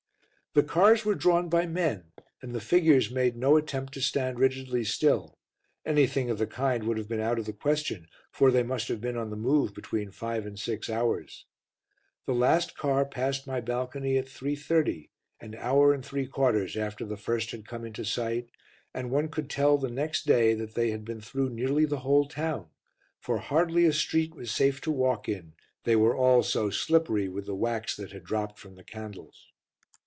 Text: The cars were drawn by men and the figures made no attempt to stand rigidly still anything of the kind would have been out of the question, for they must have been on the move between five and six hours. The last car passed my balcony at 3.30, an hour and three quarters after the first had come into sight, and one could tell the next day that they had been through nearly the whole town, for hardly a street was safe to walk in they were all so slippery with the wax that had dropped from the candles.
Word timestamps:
The 0.53 0.63
cars 0.63 1.05
were 1.05 1.15
drawn 1.15 1.47
by 1.47 1.65
men 1.65 2.11
and 2.41 2.51
the 2.51 2.59
figures 2.59 3.09
made 3.09 3.37
no 3.37 3.55
attempt 3.55 3.93
to 3.93 4.01
stand 4.01 4.37
rigidly 4.37 4.83
still 4.83 5.37
anything 5.85 6.29
of 6.29 6.39
the 6.39 6.45
kind 6.45 6.83
would 6.83 6.97
have 6.97 7.07
been 7.07 7.21
out 7.21 7.39
of 7.39 7.45
the 7.45 7.53
question, 7.53 8.09
for 8.33 8.51
they 8.51 8.61
must 8.61 8.89
have 8.89 8.99
been 8.99 9.15
on 9.15 9.29
the 9.29 9.37
move 9.37 9.73
between 9.73 10.11
five 10.11 10.45
and 10.45 10.59
six 10.59 10.89
hours. 10.89 11.45
The 12.25 12.33
last 12.33 12.75
car 12.75 13.05
passed 13.05 13.47
my 13.47 13.61
balcony 13.61 14.17
at 14.17 14.25
3.30, 14.25 15.07
an 15.39 15.55
hour 15.55 15.93
and 15.93 16.03
three 16.05 16.27
quarters 16.27 16.75
after 16.75 17.05
the 17.05 17.15
first 17.15 17.51
had 17.51 17.65
come 17.65 17.85
into 17.85 18.03
sight, 18.03 18.49
and 18.93 19.09
one 19.09 19.29
could 19.29 19.49
tell 19.49 19.77
the 19.77 19.89
next 19.89 20.25
day 20.27 20.53
that 20.55 20.73
they 20.75 20.91
had 20.91 21.05
been 21.05 21.21
through 21.21 21.51
nearly 21.51 21.85
the 21.85 21.99
whole 21.99 22.25
town, 22.27 22.67
for 23.21 23.37
hardly 23.37 23.85
a 23.85 23.93
street 23.93 24.35
was 24.35 24.51
safe 24.51 24.81
to 24.81 24.91
walk 24.91 25.29
in 25.29 25.53
they 25.85 25.95
were 25.95 26.13
all 26.17 26.43
so 26.43 26.69
slippery 26.69 27.29
with 27.29 27.45
the 27.45 27.55
wax 27.55 27.95
that 27.95 28.11
had 28.11 28.25
dropped 28.25 28.59
from 28.59 28.75
the 28.75 28.83
candles. 28.83 29.47